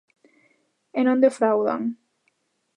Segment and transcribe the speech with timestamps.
[0.99, 1.81] E non defraudan.